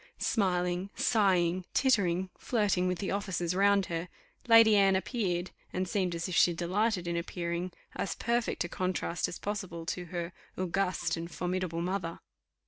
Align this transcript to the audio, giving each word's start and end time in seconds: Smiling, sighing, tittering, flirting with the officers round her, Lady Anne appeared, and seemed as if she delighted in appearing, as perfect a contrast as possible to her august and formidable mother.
Smiling, 0.17 0.89
sighing, 0.95 1.63
tittering, 1.75 2.31
flirting 2.39 2.87
with 2.87 2.97
the 2.97 3.11
officers 3.11 3.53
round 3.53 3.85
her, 3.85 4.09
Lady 4.47 4.75
Anne 4.75 4.95
appeared, 4.95 5.51
and 5.71 5.87
seemed 5.87 6.15
as 6.15 6.27
if 6.27 6.33
she 6.33 6.53
delighted 6.55 7.07
in 7.07 7.15
appearing, 7.15 7.71
as 7.95 8.15
perfect 8.15 8.63
a 8.63 8.67
contrast 8.67 9.27
as 9.27 9.37
possible 9.37 9.85
to 9.85 10.05
her 10.05 10.33
august 10.57 11.17
and 11.17 11.29
formidable 11.29 11.83
mother. 11.83 12.19